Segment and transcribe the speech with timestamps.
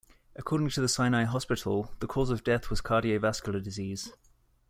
[0.35, 4.11] According to the Sinai Hospital, the cause of death was cardiovascular disease.